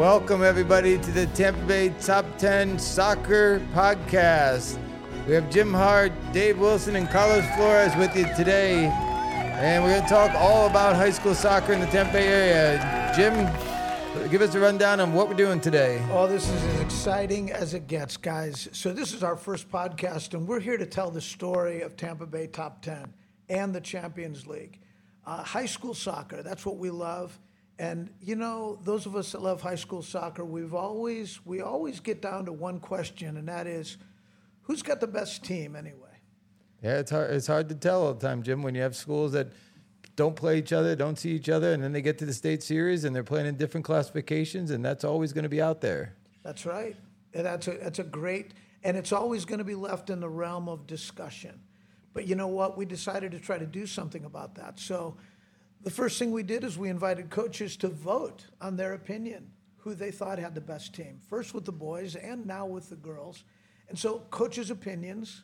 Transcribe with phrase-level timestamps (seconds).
[0.00, 4.78] Welcome, everybody, to the Tampa Bay Top 10 Soccer Podcast.
[5.26, 8.86] We have Jim Hart, Dave Wilson, and Carlos Flores with you today.
[8.86, 13.12] And we're going to talk all about high school soccer in the Tampa Bay area.
[13.14, 16.02] Jim, give us a rundown on what we're doing today.
[16.12, 18.70] Oh, this is as exciting as it gets, guys.
[18.72, 22.24] So, this is our first podcast, and we're here to tell the story of Tampa
[22.24, 23.12] Bay Top 10
[23.50, 24.80] and the Champions League.
[25.26, 27.38] Uh, high school soccer, that's what we love.
[27.80, 31.98] And you know, those of us that love high school soccer, we've always we always
[31.98, 33.96] get down to one question, and that is,
[34.64, 36.20] who's got the best team anyway?
[36.82, 37.30] Yeah, it's hard.
[37.30, 38.62] It's hard to tell all the time, Jim.
[38.62, 39.52] When you have schools that
[40.14, 42.62] don't play each other, don't see each other, and then they get to the state
[42.62, 46.12] series and they're playing in different classifications, and that's always going to be out there.
[46.42, 46.96] That's right.
[47.32, 48.52] And that's a that's a great,
[48.84, 51.58] and it's always going to be left in the realm of discussion.
[52.12, 52.76] But you know what?
[52.76, 54.78] We decided to try to do something about that.
[54.78, 55.16] So
[55.82, 59.94] the first thing we did is we invited coaches to vote on their opinion, who
[59.94, 63.44] they thought had the best team, first with the boys and now with the girls.
[63.88, 65.42] And so, coaches' opinions,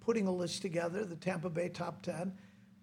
[0.00, 2.32] putting a list together, the Tampa Bay top 10,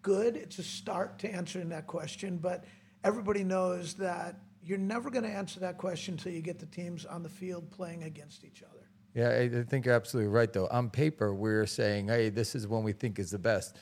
[0.02, 0.38] good.
[0.38, 2.64] It's a start to answering that question, but
[3.04, 7.06] everybody knows that you're never going to answer that question until you get the teams
[7.06, 8.86] on the field playing against each other.
[9.14, 10.68] Yeah, I think you're absolutely right, though.
[10.68, 13.78] On paper, we're saying, hey, this is one we think is the best.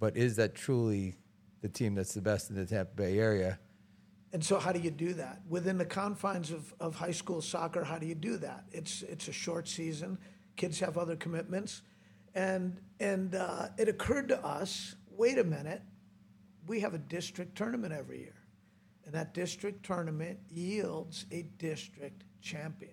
[0.00, 1.16] But is that truly
[1.60, 3.58] the team that's the best in the Tampa Bay area.
[4.32, 7.82] And so, how do you do that within the confines of, of high school soccer?
[7.82, 8.64] How do you do that?
[8.70, 10.18] It's it's a short season.
[10.56, 11.82] Kids have other commitments,
[12.34, 14.96] and and uh, it occurred to us.
[15.10, 15.82] Wait a minute,
[16.66, 18.36] we have a district tournament every year,
[19.06, 22.92] and that district tournament yields a district champion.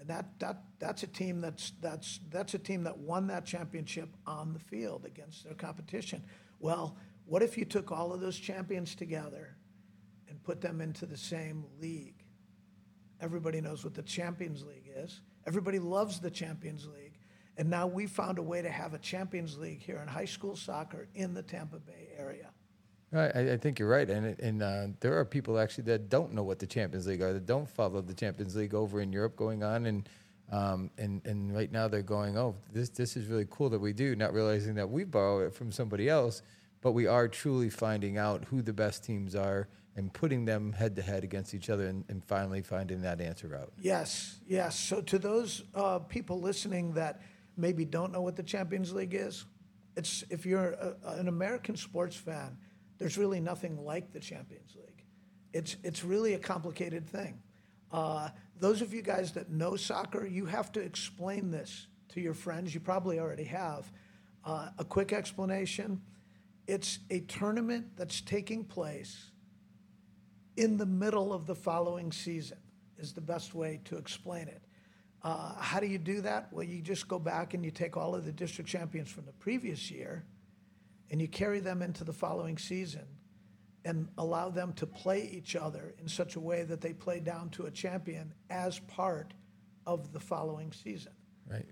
[0.00, 4.08] And that, that that's a team that's that's that's a team that won that championship
[4.26, 6.24] on the field against their competition.
[6.58, 6.96] Well,
[7.26, 9.56] what if you took all of those champions together
[10.28, 12.24] and put them into the same league?
[13.20, 15.20] Everybody knows what the Champions League is.
[15.46, 17.18] Everybody loves the Champions League.
[17.56, 20.56] And now we found a way to have a Champions League here in high school
[20.56, 22.48] soccer in the Tampa Bay area.
[23.14, 26.42] I, I think you're right, and and uh, there are people actually that don't know
[26.42, 29.62] what the Champions League are, that don't follow the Champions League over in Europe going
[29.62, 30.08] on, and
[30.50, 33.92] um, and and right now they're going, oh, this this is really cool that we
[33.92, 36.40] do, not realizing that we borrow it from somebody else,
[36.82, 40.96] but we are truly finding out who the best teams are and putting them head
[40.96, 43.72] to head against each other and, and, finally finding that answer out.
[43.78, 44.78] Yes, yes.
[44.78, 47.20] So to those uh, people listening that
[47.56, 49.44] maybe don't know what the Champions League is,
[49.96, 52.56] it's if you're a, an American sports fan,
[52.98, 55.04] there's really nothing like the Champions League.
[55.52, 57.42] It's it's really a complicated thing.
[57.92, 62.32] Uh, those of you guys that know soccer, you have to explain this to your
[62.32, 62.72] friends.
[62.72, 63.90] You probably already have.
[64.44, 66.00] Uh, a quick explanation
[66.66, 69.30] it's a tournament that's taking place
[70.56, 72.58] in the middle of the following season,
[72.98, 74.62] is the best way to explain it.
[75.22, 76.48] Uh, how do you do that?
[76.52, 79.32] Well, you just go back and you take all of the district champions from the
[79.32, 80.24] previous year
[81.10, 83.06] and you carry them into the following season
[83.84, 87.50] and allow them to play each other in such a way that they play down
[87.50, 89.34] to a champion as part
[89.86, 91.12] of the following season.
[91.48, 91.66] Right.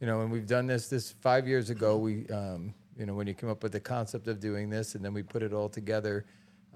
[0.00, 1.96] You know, and we've done this this five years ago.
[1.96, 5.04] We um, you know, when you came up with the concept of doing this and
[5.04, 6.24] then we put it all together,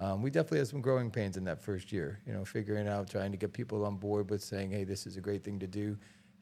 [0.00, 3.08] um, we definitely had some growing pains in that first year, you know, figuring out,
[3.08, 5.66] trying to get people on board with saying, hey, this is a great thing to
[5.66, 5.96] do.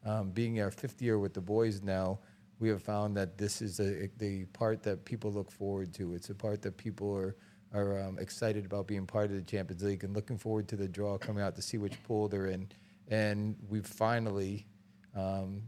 [0.05, 2.19] Um, being our fifth year with the boys now,
[2.59, 6.13] we have found that this is a, the part that people look forward to.
[6.13, 7.35] It's a part that people are,
[7.73, 10.87] are um, excited about being part of the Champions League and looking forward to the
[10.87, 12.67] draw coming out to see which pool they're in.
[13.07, 14.65] And we've finally
[15.15, 15.61] um,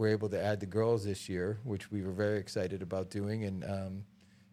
[0.00, 3.44] we're able to add the girls this year, which we were very excited about doing,
[3.44, 4.02] and um,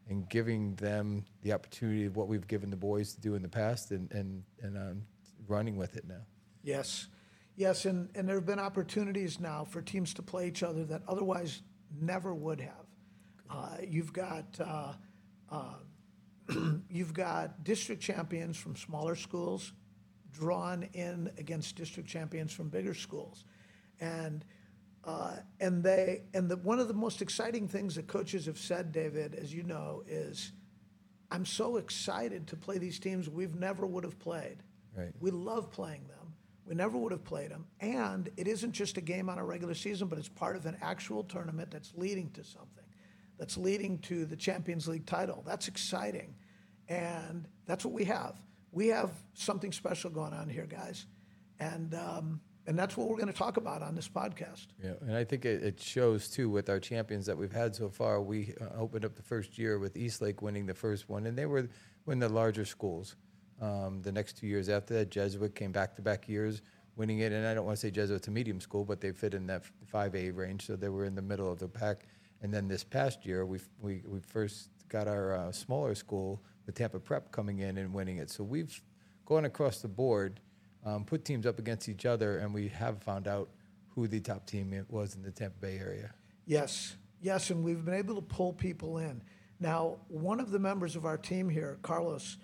[0.09, 3.47] and giving them the opportunity of what we've given the boys to do in the
[3.47, 5.03] past, and and and um,
[5.47, 6.19] running with it now.
[6.63, 7.07] Yes,
[7.55, 11.01] yes, and and there have been opportunities now for teams to play each other that
[11.07, 11.61] otherwise
[11.97, 12.85] never would have.
[13.49, 14.59] Uh, you've got.
[14.59, 14.93] Uh,
[15.49, 15.75] uh,
[16.89, 19.71] you've got district champions from smaller schools
[20.33, 23.45] drawn in against district champions from bigger schools.
[23.99, 24.45] And
[25.03, 28.91] uh, and they and the, one of the most exciting things that coaches have said,
[28.91, 30.51] David, as you know, is
[31.31, 34.57] I'm so excited to play these teams we've never would have played.
[34.95, 35.11] Right.
[35.19, 36.33] We love playing them.
[36.65, 37.65] We never would have played them.
[37.79, 40.77] And it isn't just a game on a regular season, but it's part of an
[40.81, 42.83] actual tournament that's leading to something,
[43.37, 45.43] that's leading to the Champions League title.
[45.45, 46.35] That's exciting.
[46.89, 48.35] And that's what we have.
[48.71, 51.05] We have something special going on here, guys.
[51.59, 54.67] And um, and that's what we're going to talk about on this podcast.
[54.83, 57.89] Yeah, and I think it, it shows too with our champions that we've had so
[57.89, 58.21] far.
[58.21, 61.45] We uh, opened up the first year with Eastlake winning the first one, and they
[61.45, 61.69] were
[62.07, 63.15] of the larger schools.
[63.61, 66.61] Um, the next two years after that, Jesuit came back to back years
[66.97, 67.31] winning it.
[67.31, 69.63] And I don't want to say Jesuit's a medium school, but they fit in that
[69.93, 72.05] 5A range, so they were in the middle of the pack.
[72.41, 76.71] And then this past year, we we we first got our uh, smaller school, the
[76.71, 78.29] Tampa Prep, coming in and winning it.
[78.29, 78.81] So we've
[79.25, 80.39] gone across the board,
[80.87, 83.49] um, put teams up against each other, and we have found out
[83.93, 86.13] who the top team was in the Tampa Bay area.
[86.45, 89.21] Yes, yes, and we've been able to pull people in.
[89.59, 92.37] Now, one of the members of our team here, Carlos,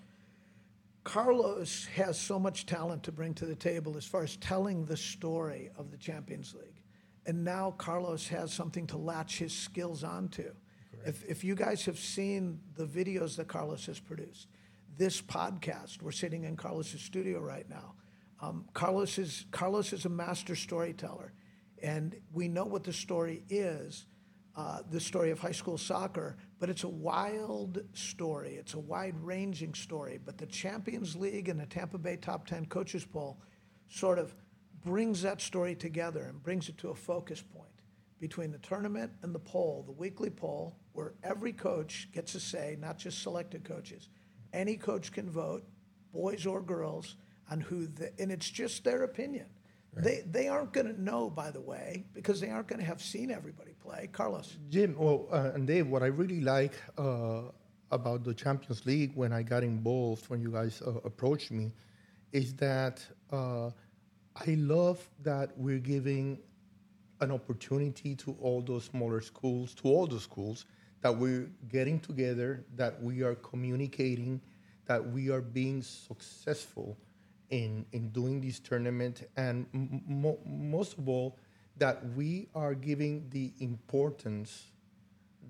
[1.04, 4.96] Carlos has so much talent to bring to the table as far as telling the
[4.96, 6.82] story of the Champions League.
[7.24, 10.50] And now Carlos has something to latch his skills onto.
[11.06, 14.48] If, if you guys have seen the videos that Carlos has produced,
[14.98, 17.94] this podcast, we're sitting in Carlos's studio right now.
[18.40, 21.32] Um, Carlos, is, Carlos is a master storyteller,
[21.82, 24.06] and we know what the story is
[24.56, 28.54] uh, the story of high school soccer, but it's a wild story.
[28.54, 30.20] It's a wide ranging story.
[30.24, 33.40] But the Champions League and the Tampa Bay Top 10 Coaches Poll
[33.88, 34.34] sort of
[34.84, 37.68] brings that story together and brings it to a focus point
[38.20, 42.76] between the tournament and the poll, the weekly poll, where every coach gets a say,
[42.78, 44.08] not just selected coaches.
[44.52, 45.64] Any coach can vote,
[46.12, 47.16] boys or girls,
[47.50, 49.46] on who, the, and it's just their opinion.
[49.96, 53.00] They, they aren't going to know, by the way, because they aren't going to have
[53.00, 54.08] seen everybody play.
[54.12, 54.56] Carlos.
[54.68, 57.42] Jim, well, uh, and Dave, what I really like uh,
[57.92, 61.72] about the Champions League when I got involved, when you guys uh, approached me,
[62.32, 63.70] is that uh,
[64.34, 66.40] I love that we're giving
[67.20, 70.66] an opportunity to all those smaller schools, to all the schools,
[71.02, 74.40] that we're getting together, that we are communicating,
[74.86, 76.98] that we are being successful
[77.50, 79.66] in, in doing this tournament, and
[80.46, 81.38] most of all,
[81.76, 84.70] that we are giving the importance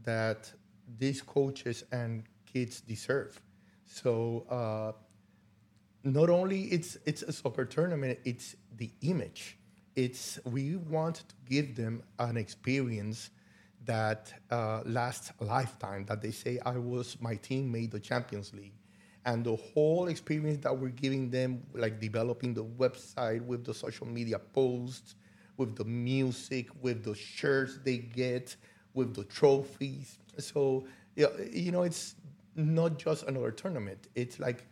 [0.05, 0.53] that
[0.99, 3.41] these coaches and kids deserve.
[3.87, 4.93] So uh,
[6.03, 9.59] not only it's it's a soccer tournament, it's the image.
[9.97, 13.31] It's we want to give them an experience
[13.85, 16.05] that uh, lasts a lifetime.
[16.07, 18.75] That they say, "I was my team made the Champions League."
[19.27, 24.07] And the whole experience that we're giving them, like developing the website with the social
[24.07, 25.15] media posts,
[25.57, 28.57] with the music, with the shirts they get,
[28.93, 30.19] with the trophies.
[30.39, 30.87] So,
[31.17, 32.17] you know, it's
[32.55, 34.09] not just another tournament.
[34.15, 34.67] It's like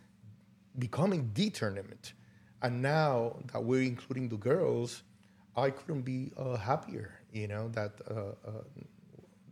[0.77, 2.13] becoming the tournament.
[2.61, 5.03] And now that we're including the girls,
[5.55, 8.13] I couldn't be uh, happier, you know, that, uh,
[8.47, 8.51] uh,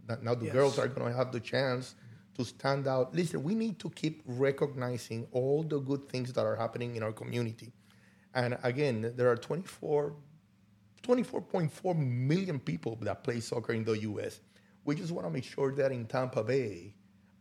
[0.07, 0.53] that now the yes.
[0.53, 1.95] girls are going to have the chance
[2.35, 3.13] to stand out.
[3.13, 7.11] Listen, we need to keep recognizing all the good things that are happening in our
[7.11, 7.71] community.
[8.33, 10.13] And again, there are 24,
[11.03, 14.39] 24.4 million people that play soccer in the US.
[14.85, 16.93] We just want to make sure that in Tampa Bay,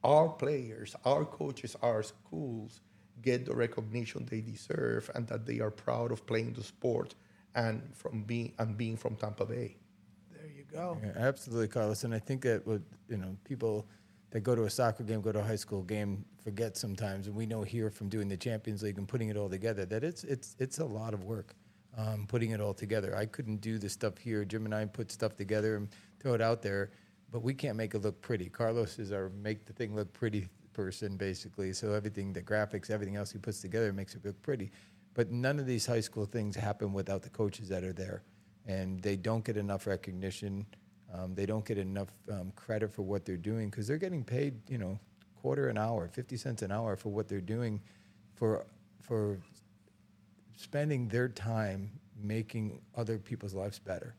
[0.02, 2.80] our players, our coaches, our schools
[3.22, 7.14] get the recognition they deserve and that they are proud of playing the sport
[7.54, 9.76] and from being and being from Tampa Bay.
[10.32, 10.98] There you go.
[11.02, 12.04] Yeah, absolutely, Carlos.
[12.04, 13.86] And I think that what you know, people
[14.30, 17.34] that go to a soccer game, go to a high school game, forget sometimes, and
[17.34, 20.24] we know here from doing the Champions League and putting it all together that it's
[20.24, 21.54] it's it's a lot of work,
[21.96, 23.16] um, putting it all together.
[23.16, 24.44] I couldn't do the stuff here.
[24.44, 25.88] Jim and I put stuff together and
[26.20, 26.90] throw it out there,
[27.32, 28.48] but we can't make it look pretty.
[28.48, 31.72] Carlos is our make the thing look pretty person basically.
[31.72, 34.70] So everything, the graphics, everything else he puts together makes it look pretty.
[35.14, 38.22] But none of these high school things happen without the coaches that are there,
[38.66, 40.64] and they don't get enough recognition.
[41.12, 44.54] Um, they don't get enough um, credit for what they're doing because they're getting paid,
[44.68, 44.98] you know,
[45.40, 47.80] quarter an hour, 50 cents an hour for what they're doing
[48.34, 48.64] for,
[49.00, 49.38] for
[50.56, 51.90] spending their time
[52.22, 54.14] making other people's lives better.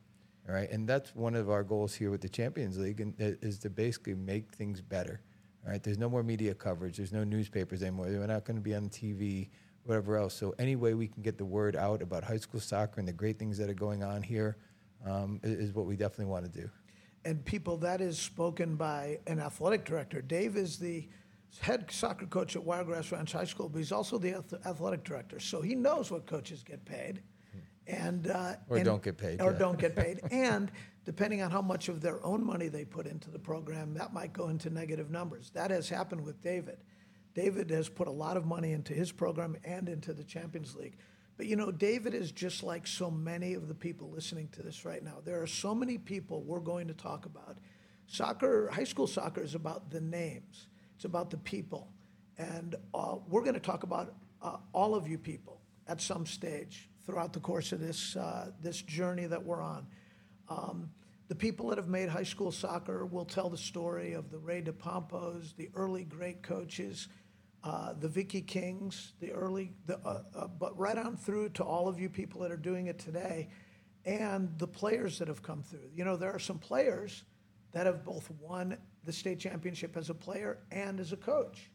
[0.50, 0.70] All right.
[0.70, 4.16] And that's one of our goals here with the Champions League and, is to basically
[4.16, 5.22] make things better.
[5.64, 5.82] All right.
[5.82, 6.98] There's no more media coverage.
[6.98, 8.08] There's no newspapers anymore.
[8.08, 9.50] We're not going to be on TV,
[9.86, 10.34] whatever else.
[10.34, 13.14] So any way we can get the word out about high school soccer and the
[13.14, 14.58] great things that are going on here
[15.06, 16.70] um, is what we definitely want to do
[17.26, 20.22] and people that is spoken by an athletic director.
[20.22, 21.08] Dave is the
[21.60, 25.62] head soccer coach at Wiregrass Ranch High School, but he's also the athletic director, so
[25.62, 27.22] he knows what coaches get paid,
[27.88, 29.58] and uh, or and, don't get paid, or yeah.
[29.58, 30.72] don't get paid, and
[31.04, 34.34] depending on how much of their own money they put into the program, that might
[34.34, 35.52] go into negative numbers.
[35.54, 36.78] That has happened with David.
[37.34, 40.98] David has put a lot of money into his program and into the Champions League.
[41.42, 44.86] But you know, David is just like so many of the people listening to this
[44.86, 45.16] right now.
[45.26, 47.58] There are so many people we're going to talk about.
[48.06, 51.88] Soccer, high school soccer is about the names, it's about the people.
[52.38, 56.88] And uh, we're going to talk about uh, all of you people at some stage
[57.08, 59.88] throughout the course of this, uh, this journey that we're on.
[60.48, 60.92] Um,
[61.28, 64.62] the people that have made high school soccer will tell the story of the Ray
[64.62, 67.08] DePompos, the early great coaches
[67.64, 71.88] uh, the Vicky Kings, the early, the, uh, uh, but right on through to all
[71.88, 73.50] of you people that are doing it today,
[74.06, 75.90] and the players that have come through.
[75.96, 77.24] You know, there are some players
[77.72, 81.70] that have both won the state championship as a player and as a coach.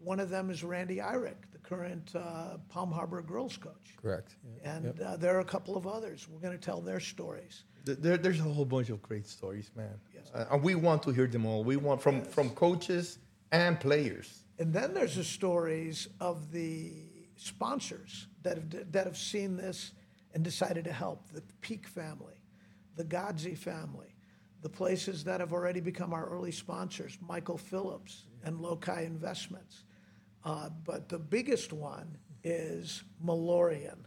[0.00, 3.96] One of them is Randy Irick, the current uh, Palm Harbor girls coach.
[4.00, 4.36] Correct.
[4.62, 4.76] Yeah.
[4.76, 6.26] And uh, there are a couple of others.
[6.28, 7.64] We're going to tell their stories.
[7.84, 9.98] There, there's a whole bunch of great stories, man.
[10.34, 11.64] Uh, and we want to hear them all.
[11.64, 13.18] We want from from coaches
[13.52, 14.43] and players.
[14.58, 16.92] And then there's the stories of the
[17.36, 19.92] sponsors that have, that have seen this
[20.32, 21.28] and decided to help.
[21.32, 22.34] The Peak family,
[22.96, 24.14] the Godsey family,
[24.62, 29.84] the places that have already become our early sponsors, Michael Phillips and Loci Investments.
[30.44, 33.98] Uh, but the biggest one is Malorian.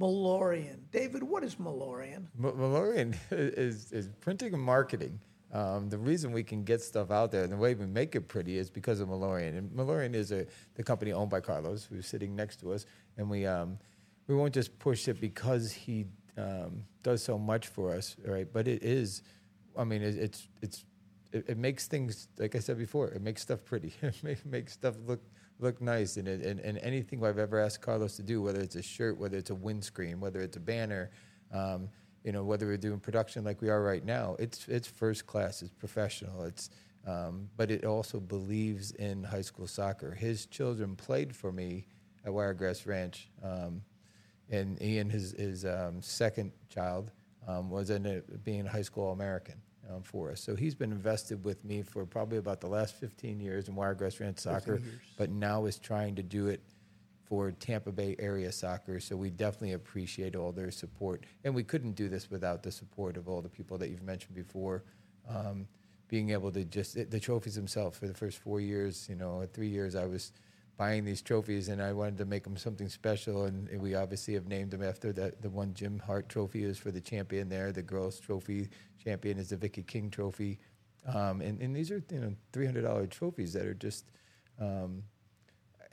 [0.00, 0.78] Malorian.
[0.90, 2.26] David, what is Malorian?
[2.38, 5.20] M- Malorian is, is printing and marketing.
[5.54, 8.22] Um, the reason we can get stuff out there and the way we make it
[8.22, 9.56] pretty is because of Malorian.
[9.56, 12.86] And Malorian is a, the company owned by Carlos, who's sitting next to us.
[13.16, 13.78] And we, um,
[14.26, 16.06] we won't just push it because he
[16.36, 18.52] um, does so much for us, right?
[18.52, 19.22] But it is,
[19.78, 20.84] I mean, it, it's, it's,
[21.32, 23.94] it, it makes things, like I said before, it makes stuff pretty.
[24.02, 25.22] it make- makes stuff look
[25.60, 26.16] look nice.
[26.16, 29.16] And, it, and, and anything I've ever asked Carlos to do, whether it's a shirt,
[29.18, 31.10] whether it's a windscreen, whether it's a banner,
[31.52, 31.88] um,
[32.24, 35.62] you know, whether we're doing production like we are right now, it's it's first class,
[35.62, 36.70] it's professional, it's
[37.06, 40.10] um, but it also believes in high school soccer.
[40.12, 41.86] His children played for me
[42.24, 43.82] at Wiregrass Ranch, um,
[44.50, 47.10] and Ian, his his um, second child,
[47.46, 49.60] um, was in a, being a high school American
[49.92, 50.40] um, for us.
[50.40, 54.18] So he's been invested with me for probably about the last 15 years in Wiregrass
[54.18, 54.80] Ranch soccer,
[55.18, 56.62] but now is trying to do it
[57.24, 59.00] for Tampa Bay area soccer.
[59.00, 61.24] So we definitely appreciate all their support.
[61.44, 64.34] And we couldn't do this without the support of all the people that you've mentioned
[64.34, 64.84] before.
[65.28, 65.66] Um,
[66.08, 69.68] being able to just, the trophies themselves for the first four years, you know, three
[69.68, 70.32] years, I was
[70.76, 73.44] buying these trophies and I wanted to make them something special.
[73.44, 75.40] And we obviously have named them after that.
[75.40, 77.72] The one Jim Hart trophy is for the champion there.
[77.72, 78.68] The girls trophy
[79.02, 80.58] champion is the Vicky King trophy.
[81.06, 84.10] Um, and, and these are, you know, $300 trophies that are just,
[84.60, 85.02] um,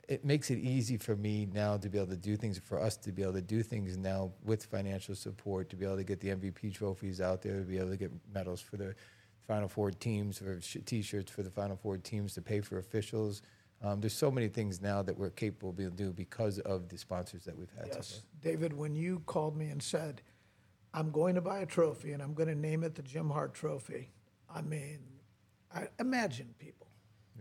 [0.08, 2.96] it makes it easy for me now to be able to do things for us
[2.96, 6.20] to be able to do things now with financial support to be able to get
[6.20, 8.94] the MVP trophies out there to be able to get medals for the
[9.46, 13.42] Final Four teams or T-shirts for the Final Four teams to pay for officials.
[13.82, 16.60] Um, there's so many things now that we're capable of being able to do because
[16.60, 17.88] of the sponsors that we've had.
[17.88, 20.22] Yes, David, when you called me and said,
[20.94, 23.54] I'm going to buy a trophy and I'm going to name it the Jim Hart
[23.54, 24.10] Trophy,
[24.54, 25.00] I mean,
[25.74, 26.86] I, imagine people.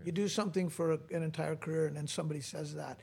[0.03, 2.99] You do something for a, an entire career and then somebody says that.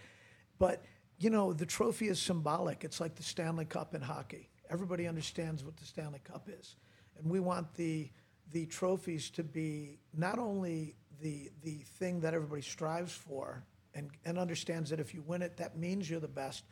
[0.59, 0.85] But,
[1.19, 2.85] you know, the trophy is symbolic.
[2.85, 4.49] It's like the Stanley Cup in hockey.
[4.71, 6.77] Everybody understands what the Stanley Cup is.
[7.19, 8.11] And we want the,
[8.53, 13.65] the trophies to be not only the, the thing that everybody strives for
[13.95, 16.65] and, and understands that if you win it, that means you're the best.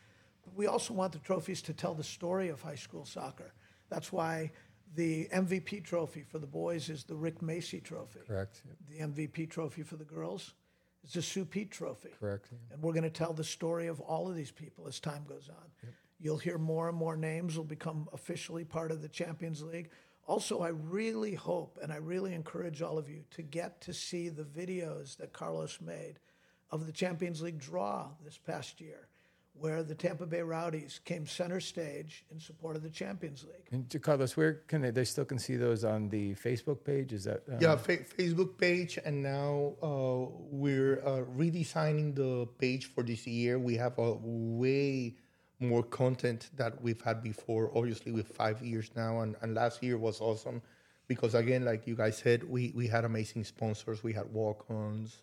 [0.44, 3.52] But we also want the trophies to tell the story of high school soccer.
[3.88, 4.52] That's why
[4.94, 8.20] the MVP trophy for the boys is the Rick Macy Trophy.
[8.26, 8.62] Correct.
[8.88, 10.54] The MVP trophy for the girls
[11.04, 12.10] is the Sue Pete Trophy.
[12.18, 12.50] Correct.
[12.72, 15.48] And we're going to tell the story of all of these people as time goes
[15.48, 15.90] on.
[16.18, 19.90] You'll hear more and more names will become officially part of the Champions League.
[20.26, 24.28] Also, I really hope and I really encourage all of you to get to see
[24.28, 26.18] the videos that Carlos made
[26.70, 29.08] of the Champions League draw this past year,
[29.60, 33.66] where the Tampa Bay Rowdies came center stage in support of the Champions League.
[33.72, 37.12] And to Carlos, where can they, they still can see those on the Facebook page?
[37.12, 42.86] Is that uh, Yeah, fa- Facebook page, and now uh, we're uh, redesigning the page
[42.86, 43.58] for this year.
[43.58, 45.16] We have a way
[45.58, 47.70] more content that we've had before.
[47.75, 50.62] Obviously, with five years now, and, and last year was awesome
[51.08, 54.02] because again, like you guys said, we we had amazing sponsors.
[54.02, 55.22] We had walk-ons,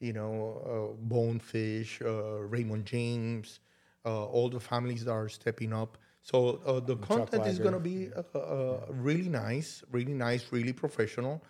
[0.00, 3.71] you know, uh, Bonefish, uh, Raymond James, uh,
[4.04, 5.98] all the families that are stepping up.
[6.22, 10.72] So uh, the content is going to be uh, uh, really nice, really nice, really
[10.72, 11.42] professional,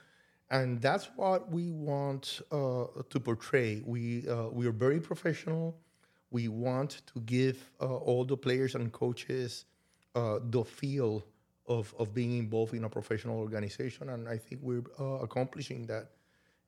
[0.51, 3.83] and that's what we want uh, to portray.
[3.85, 5.77] We uh, we are very professional.
[6.31, 9.67] We want to give uh, all the players and coaches
[10.15, 11.23] uh, the feel
[11.67, 16.11] of of being involved in a professional organization, and I think we're uh, accomplishing that.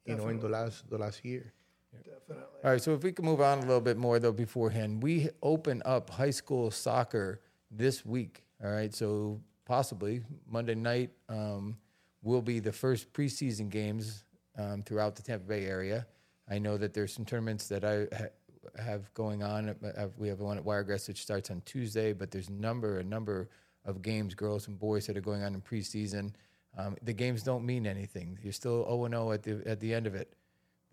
[0.04, 1.54] You know, in the last the last year.
[2.02, 2.44] Definitely.
[2.64, 5.28] All right, so if we can move on a little bit more though beforehand, we
[5.42, 8.44] open up high school soccer this week.
[8.62, 11.76] All right, so possibly Monday night um,
[12.22, 14.24] will be the first preseason games
[14.58, 16.06] um, throughout the Tampa Bay area.
[16.48, 19.68] I know that there's some tournaments that I ha- have going on.
[19.68, 23.48] Uh, We have one at Wiregrass which starts on Tuesday, but there's number, a number
[23.84, 26.32] of games, girls and boys, that are going on in preseason.
[26.76, 28.38] Um, the games don't mean anything.
[28.42, 30.34] You're still 0 0 at the at the end of it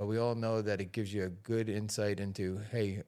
[0.02, 3.04] but we all know that it gives you a good insight into, hey,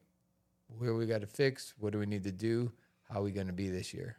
[0.78, 2.72] where we got to fix, what do we need to do,
[3.10, 4.16] how are we going to be this year.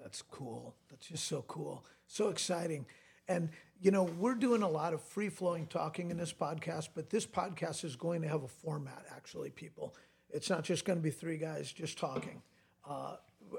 [0.00, 0.76] That's cool.
[0.88, 1.84] That's just so cool.
[2.06, 2.86] So exciting.
[3.26, 3.48] And,
[3.80, 7.26] you know, we're doing a lot of free flowing talking in this podcast, but this
[7.26, 9.96] podcast is going to have a format, actually, people.
[10.32, 12.40] It's not just going to be three guys just talking.
[12.88, 13.16] Uh,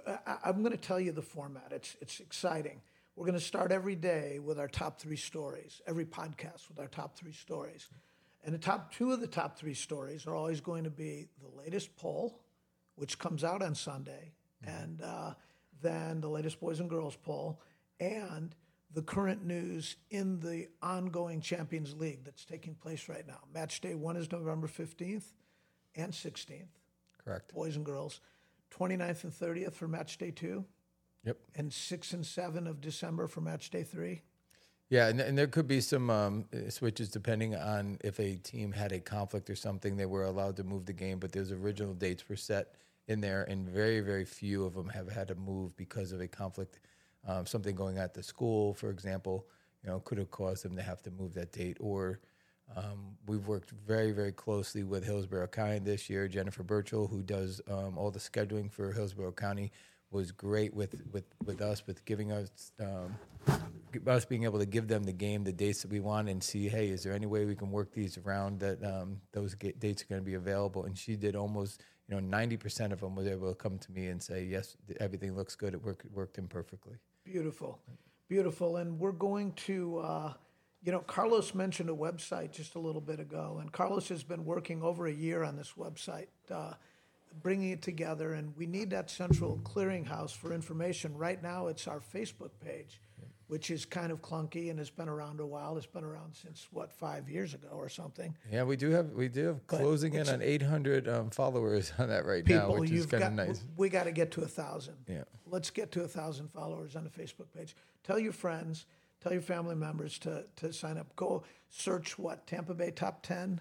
[0.08, 1.68] I, I'm going to tell you the format.
[1.72, 2.80] It's, it's exciting.
[3.18, 6.88] We're going to start every day with our top three stories, every podcast with our
[6.88, 7.90] top three stories.
[8.44, 11.58] And the top two of the top three stories are always going to be the
[11.62, 12.40] latest poll,
[12.96, 14.32] which comes out on Sunday,
[14.64, 15.34] and uh,
[15.82, 17.62] then the latest boys and girls poll,
[18.00, 18.56] and
[18.94, 23.40] the current news in the ongoing Champions League that's taking place right now.
[23.54, 25.24] Match day one is November 15th
[25.96, 26.66] and 16th,
[27.24, 27.54] Correct.
[27.54, 28.22] boys and girls.
[28.72, 30.66] 29th and 30th for match day two,
[31.26, 31.38] Yep.
[31.56, 34.22] and 6 and 7 of December for match day three.
[34.92, 38.74] Yeah, and, and there could be some um, uh, switches depending on if a team
[38.74, 39.96] had a conflict or something.
[39.96, 42.76] They were allowed to move the game, but those original dates were set
[43.08, 46.28] in there, and very, very few of them have had to move because of a
[46.28, 46.82] conflict.
[47.26, 49.48] Um, something going at the school, for example,
[49.82, 51.78] you know, could have caused them to have to move that date.
[51.80, 52.20] Or
[52.76, 56.28] um, we've worked very, very closely with Hillsborough County this year.
[56.28, 59.72] Jennifer Burchell, who does um, all the scheduling for Hillsborough County,
[60.12, 63.16] was great with, with, with us, with giving us um,
[64.08, 66.70] us being able to give them the game, the dates that we want, and see,
[66.70, 70.06] hey, is there any way we can work these around that um, those dates are
[70.08, 70.86] going to be available?
[70.86, 73.92] And she did almost, you know, ninety percent of them was able to come to
[73.92, 75.74] me and say, yes, everything looks good.
[75.74, 76.96] It worked worked in perfectly.
[77.24, 77.80] Beautiful,
[78.28, 78.78] beautiful.
[78.78, 80.34] And we're going to, uh,
[80.84, 84.46] you know, Carlos mentioned a website just a little bit ago, and Carlos has been
[84.46, 86.74] working over a year on this website, uh,
[87.42, 88.34] bringing it together.
[88.34, 91.18] And we need that central clearinghouse for information.
[91.18, 93.00] Right now, it's our Facebook page,
[93.48, 95.78] which is kind of clunky and has been around a while.
[95.78, 98.36] It's been around since what five years ago or something.
[98.52, 102.10] Yeah, we do have we do have closing in on eight hundred um, followers on
[102.10, 103.64] that right now, which is kind of nice.
[103.78, 104.96] We got to get to a thousand.
[105.08, 105.24] Yeah.
[105.46, 107.76] Let's get to a thousand followers on the Facebook page.
[108.04, 108.86] Tell your friends,
[109.22, 111.16] tell your family members to to sign up.
[111.16, 113.60] Go search what Tampa Bay Top Ten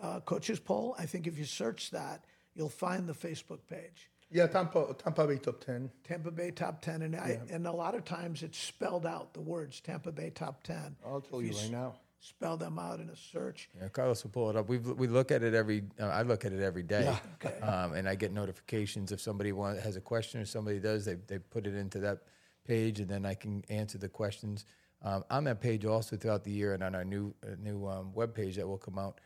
[0.00, 0.96] uh, coaches poll.
[0.98, 4.08] I think if you search that, you'll find the Facebook page.
[4.30, 5.90] Yeah, Tampa, Tampa Bay top 10.
[6.04, 9.42] Tampa Bay Top Ten, and I, and a lot of times it's spelled out the
[9.42, 10.96] words Tampa Bay Top Ten.
[11.06, 11.94] I'll tell you right now.
[12.18, 13.68] Spell them out in a search.
[13.78, 14.68] Yeah, Carlos will pull it up.
[14.68, 15.82] We we look at it every.
[16.00, 17.50] Uh, I look at it every day, Yeah.
[17.66, 21.04] um, and I get notifications if somebody want, has a question or somebody does.
[21.04, 22.20] They they put it into that
[22.64, 24.64] page, and then I can answer the questions
[25.02, 28.14] um, on that page also throughout the year, and on our new uh, new um,
[28.14, 29.20] web page that will come out.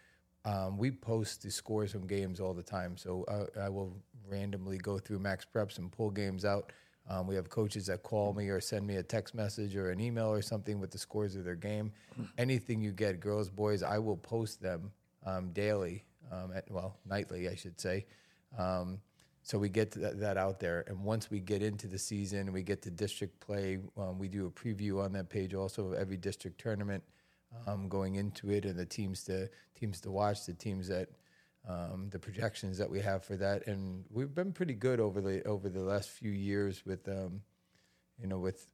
[0.46, 3.96] Um, we post the scores from games all the time, so I, I will
[4.28, 6.72] randomly go through MaxPreps and pull games out.
[7.08, 10.00] Um, we have coaches that call me or send me a text message or an
[10.00, 11.92] email or something with the scores of their game.
[12.38, 14.92] Anything you get, girls, boys, I will post them
[15.24, 18.06] um, daily, um, at, well, nightly, I should say.
[18.56, 19.00] Um,
[19.42, 22.62] so we get that, that out there, and once we get into the season, we
[22.62, 23.78] get to district play.
[23.96, 27.02] Um, we do a preview on that page also of every district tournament
[27.66, 31.08] um, going into it, and the teams to teams to watch, the teams that
[31.68, 35.44] um, the projections that we have for that, and we've been pretty good over the
[35.44, 37.42] over the last few years with, um,
[38.18, 38.72] you know, with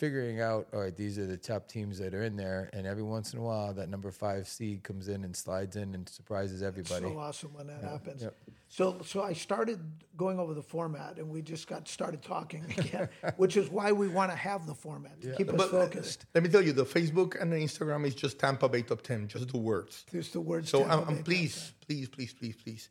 [0.00, 3.02] figuring out all right, these are the top teams that are in there, and every
[3.02, 6.62] once in a while, that number five seed comes in and slides in and surprises
[6.62, 7.04] everybody.
[7.04, 8.22] So awesome when that happens.
[8.22, 8.34] yep.
[8.68, 9.78] So, so I started
[10.16, 14.08] going over the format, and we just got started talking again, which is why we
[14.08, 16.24] want to have the format to keep us But uh, focused.
[16.34, 19.28] let me tell you, the Facebook and the Instagram is just Tampa Bay top 10,
[19.28, 20.06] just the words.
[20.10, 20.70] There's the words.
[20.70, 22.88] So Tampa I'm, Bay I'm Top please, please, please, please, please,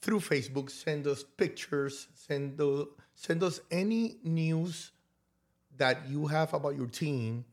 [0.00, 4.92] through Facebook, send us pictures, send us send us any news
[5.76, 7.44] that you have about your team.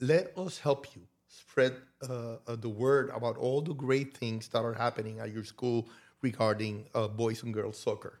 [0.00, 1.76] Let us help you spread
[2.08, 5.88] uh, uh, the word about all the great things that are happening at your school
[6.22, 8.20] regarding uh, boys and girls soccer.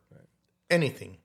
[0.70, 1.16] Anything.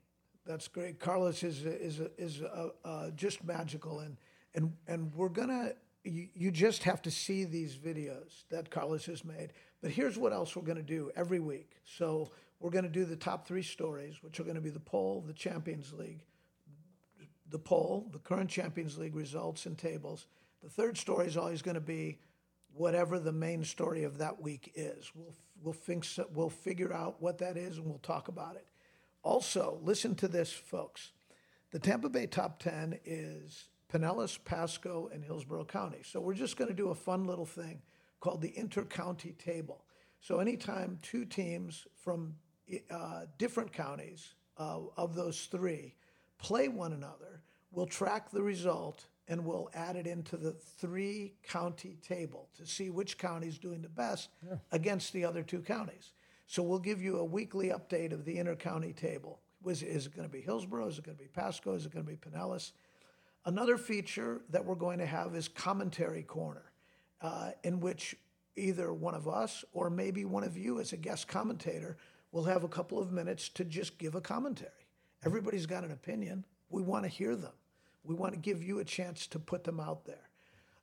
[0.46, 0.98] That's great.
[0.98, 4.16] Carlos is is is uh, uh, just magical, and
[4.54, 5.72] and and we're gonna.
[6.04, 9.52] You, you just have to see these videos that Carlos has made.
[9.80, 11.76] But here's what else we're gonna do every week.
[11.84, 15.32] So we're gonna do the top three stories, which are gonna be the poll, the
[15.32, 16.24] Champions League,
[17.52, 20.26] the poll, the current Champions League results and tables.
[20.62, 22.18] The third story is always going to be
[22.74, 25.12] whatever the main story of that week is.
[25.14, 28.66] We'll we'll think we'll figure out what that is and we'll talk about it.
[29.22, 31.12] Also, listen to this, folks.
[31.70, 36.00] The Tampa Bay top ten is Pinellas, Pasco, and Hillsborough County.
[36.02, 37.82] So we're just going to do a fun little thing
[38.20, 39.84] called the inter-county table.
[40.20, 42.34] So anytime two teams from
[42.90, 45.94] uh, different counties uh, of those three
[46.42, 51.96] play one another, we'll track the result and we'll add it into the three county
[52.06, 54.28] table to see which county is doing the best
[54.72, 56.12] against the other two counties.
[56.48, 59.40] So we'll give you a weekly update of the inter-county table.
[59.62, 60.88] Was, is it going to be Hillsborough?
[60.88, 61.72] Is it going to be Pasco?
[61.74, 62.72] Is it going to be Pinellas?
[63.46, 66.72] Another feature that we're going to have is commentary corner,
[67.22, 68.16] uh, in which
[68.56, 71.96] either one of us or maybe one of you as a guest commentator
[72.32, 74.81] will have a couple of minutes to just give a commentary.
[75.24, 76.44] Everybody's got an opinion.
[76.70, 77.52] We want to hear them.
[78.04, 80.28] We want to give you a chance to put them out there.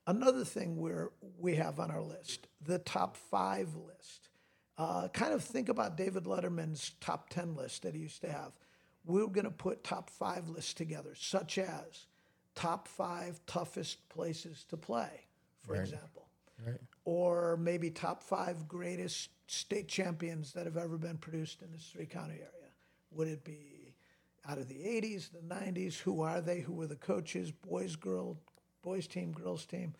[0.07, 4.29] Another thing we're, we have on our list, the top five list.
[4.77, 8.53] Uh, kind of think about David Letterman's top 10 list that he used to have.
[9.05, 12.07] We're going to put top five lists together, such as
[12.55, 15.27] top five toughest places to play,
[15.61, 16.27] for example.
[16.65, 16.79] Right.
[17.05, 22.05] Or maybe top five greatest state champions that have ever been produced in this three
[22.05, 22.73] county area.
[23.11, 23.78] Would it be
[24.47, 25.99] out of the 80s, the 90s?
[25.99, 26.61] Who are they?
[26.61, 27.51] Who were the coaches?
[27.51, 28.37] Boys, girl,
[28.81, 29.93] boys team, girls team.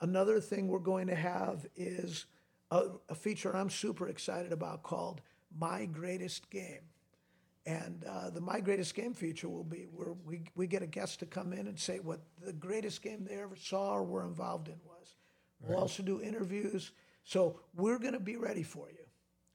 [0.00, 2.26] Another thing we're going to have is
[2.70, 5.20] a, a feature I'm super excited about called
[5.56, 6.82] My Greatest Game.
[7.66, 11.20] And uh, the My Greatest Game feature will be where we, we get a guest
[11.20, 14.68] to come in and say what the greatest game they ever saw or were involved
[14.68, 15.14] in was.
[15.60, 16.92] We'll also do interviews.
[17.24, 19.04] So we're going to be ready for you.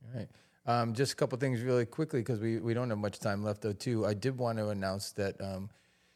[0.08, 0.30] All right.
[0.68, 3.62] Um, just a couple things really quickly because we, we don't have much time left
[3.62, 4.06] though too.
[4.06, 5.70] I did want to announce that um,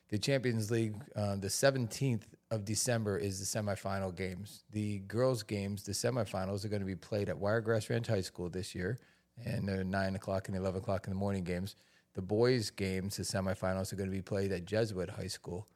[0.09, 4.63] the Champions League, uh, the 17th of December is the semifinal games.
[4.71, 8.49] The girls' games, the semifinals, are going to be played at Wiregrass Ranch High School
[8.49, 8.99] this year,
[9.45, 11.75] and they're nine o'clock and eleven o'clock in the morning games.
[12.15, 15.67] The boys' games, the semifinals, are going to be played at Jesuit High School,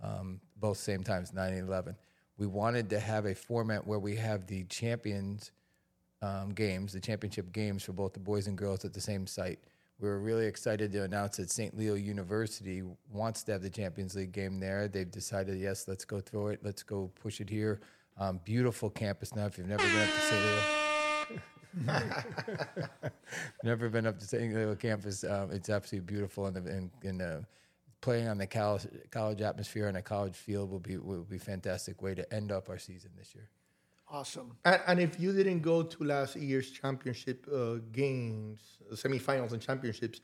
[0.00, 1.96] um, both same times, nine and eleven.
[2.38, 5.50] We wanted to have a format where we have the champions
[6.22, 9.58] um, games, the championship games for both the boys and girls at the same site.
[10.00, 11.76] We were really excited to announce that St.
[11.76, 14.88] Leo University wants to have the Champions League game there.
[14.88, 16.60] They've decided, yes, let's go through it.
[16.62, 17.80] Let's go push it here.
[18.18, 19.46] Um, beautiful campus now.
[19.46, 20.44] If you've never been up to St.
[20.46, 22.14] Leo,
[23.64, 24.54] never been up to St.
[24.54, 26.46] Leo campus, um, it's absolutely beautiful.
[26.46, 27.38] And, and, and uh,
[28.00, 32.02] playing on the college, college atmosphere and a college field will be will be fantastic
[32.02, 33.48] way to end up our season this year.
[34.10, 34.56] Awesome.
[34.64, 38.60] And, and if you didn't go to last year's championship uh, games,
[38.92, 40.20] semifinals and championships,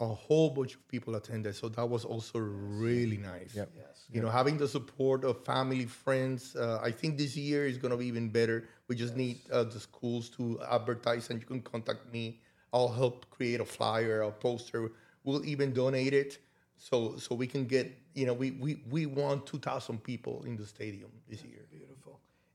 [0.00, 1.54] a whole bunch of people attended.
[1.56, 3.54] So that was also really nice.
[3.54, 3.70] Yep.
[3.76, 4.04] Yes.
[4.10, 6.54] You know, having the support of family, friends.
[6.56, 8.68] Uh, I think this year is going to be even better.
[8.88, 12.40] We just need uh, the schools to advertise, and you can contact me.
[12.72, 14.92] I'll help create a flyer, a poster.
[15.24, 16.38] We'll even donate it,
[16.76, 17.96] so so we can get.
[18.14, 21.64] You know, we we we want two thousand people in the stadium this year.
[21.70, 21.93] Beautiful.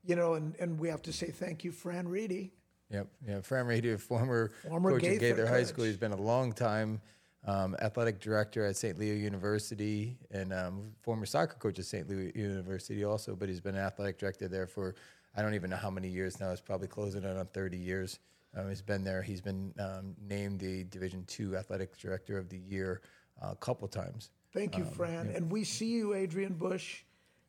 [0.04, 2.52] You know, and, and we have to say thank you, Fran Reidy.
[2.90, 3.06] Yep.
[3.26, 3.40] Yeah.
[3.42, 5.66] Fran Reidy, former, Former coach at Gaither Gaither High coach.
[5.68, 5.84] School.
[5.84, 7.00] He's been a long time
[7.46, 8.98] um, athletic director at St.
[8.98, 12.08] Leo University and um, former soccer coach at St.
[12.08, 13.36] Leo University also.
[13.36, 14.94] But he's been an athletic director there for
[15.36, 16.50] I don't even know how many years now.
[16.50, 18.18] It's probably closing in on 30 years.
[18.56, 19.22] Um, he's been there.
[19.22, 23.00] He's been um, named the Division Two Athletic Director of the Year
[23.40, 24.30] uh, a couple times.
[24.52, 25.28] Thank Um, you, Fran.
[25.28, 27.04] And we see you, Adrian Bush.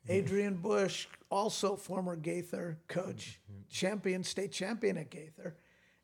[0.08, 3.62] Adrian Bush, also former Gaither coach, Mm-hmm.
[3.70, 5.56] champion, state champion at Gaither,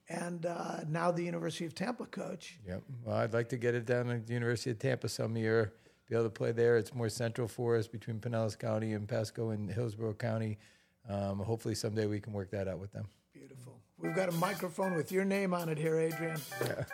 [0.09, 2.59] and uh, now the University of Tampa coach.
[2.67, 2.83] Yep.
[3.05, 5.73] Well, I'd like to get it down at the University of Tampa some year,
[6.09, 6.77] be able to play there.
[6.79, 10.59] It's more central for us between Pinellas County and Pasco and Hillsborough County.
[11.09, 13.09] Um, hopefully, someday we can work that out with them.
[13.35, 13.79] Beautiful.
[13.99, 16.41] We've got a microphone with your name on it here, Adrian.
[16.65, 16.85] Yeah.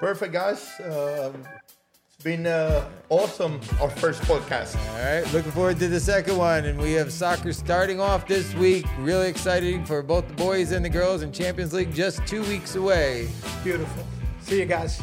[0.00, 0.68] Perfect, guys.
[0.80, 1.76] Um, it's
[2.24, 3.60] been uh, awesome.
[3.80, 4.74] Our first podcast.
[4.90, 5.32] All right.
[5.32, 6.64] Looking forward to the second one.
[6.64, 8.84] And we have soccer starting off this week.
[8.98, 12.74] Really exciting for both the boys and the girls, and Champions League just two weeks
[12.74, 13.28] away.
[13.62, 14.04] Beautiful.
[14.40, 15.00] See you guys.